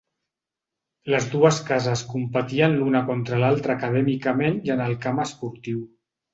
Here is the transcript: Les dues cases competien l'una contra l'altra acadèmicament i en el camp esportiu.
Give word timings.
Les 1.13 1.27
dues 1.33 1.59
cases 1.67 2.03
competien 2.15 2.75
l'una 2.79 3.03
contra 3.11 3.41
l'altra 3.45 3.79
acadèmicament 3.81 4.61
i 4.67 4.77
en 4.79 4.85
el 4.91 5.01
camp 5.07 5.25
esportiu. 5.29 5.89